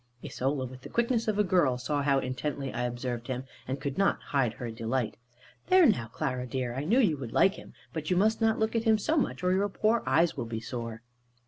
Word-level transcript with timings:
Isola, 0.25 0.65
with 0.65 0.81
the 0.81 0.89
quickness 0.89 1.27
of 1.27 1.37
a 1.37 1.43
girl, 1.43 1.77
saw 1.77 2.01
how 2.01 2.17
intently 2.17 2.73
I 2.73 2.85
observed 2.85 3.27
him, 3.27 3.43
and 3.67 3.79
could 3.79 3.99
not 3.99 4.19
hide 4.29 4.53
her 4.53 4.71
delight. 4.71 5.15
"There 5.67 5.85
now, 5.85 6.07
Clara 6.07 6.47
dear, 6.47 6.73
I 6.73 6.85
knew 6.85 6.97
you 6.97 7.17
would 7.17 7.33
like 7.33 7.53
him. 7.53 7.73
But 7.93 8.09
you 8.09 8.17
must 8.17 8.41
not 8.41 8.57
look 8.57 8.75
at 8.75 8.85
him 8.85 8.97
so 8.97 9.15
much, 9.15 9.43
or 9.43 9.53
your 9.53 9.69
poor 9.69 10.01
eyes 10.07 10.35
will 10.35 10.45
be 10.45 10.59
sore." 10.59 11.03